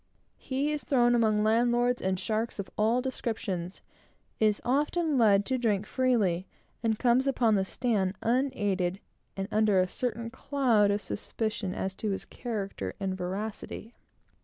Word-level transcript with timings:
He 0.39 0.71
is 0.71 0.83
thrown 0.83 1.13
among 1.13 1.43
landlords, 1.43 2.01
and 2.01 2.19
sharks 2.19 2.57
of 2.57 2.71
all 2.75 3.03
descriptions; 3.03 3.81
is 4.39 4.59
often 4.65 5.15
led 5.15 5.45
to 5.45 5.59
drink 5.59 5.85
freely; 5.85 6.47
and 6.81 6.97
comes 6.97 7.27
upon 7.27 7.53
the 7.53 7.63
stand 7.63 8.15
unaided, 8.23 8.99
and 9.37 9.47
under 9.51 9.79
a 9.79 9.87
certain 9.87 10.31
cloud 10.31 10.89
of 10.89 11.01
suspicion 11.01 11.75
as 11.75 11.93
to 11.93 12.09
his 12.09 12.25
character 12.25 12.95
and 12.99 13.15
veracity. 13.15 13.93